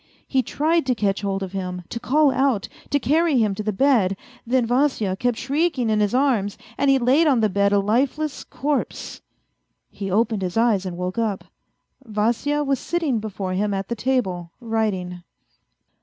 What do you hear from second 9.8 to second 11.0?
He opened his eyes and